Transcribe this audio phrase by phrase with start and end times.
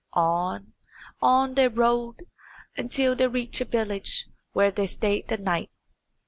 [0.13, 0.73] On,
[1.21, 2.23] on they rode,
[2.75, 5.69] until they reached a village where they stayed the night.